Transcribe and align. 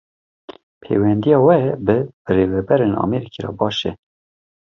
Pêwendiya 0.81 1.37
we 1.47 1.59
bi 1.85 1.97
birêvebirên 2.23 2.93
Amerîkî 3.03 3.39
re 3.45 3.51
baş 3.59 3.77
e 3.89 3.91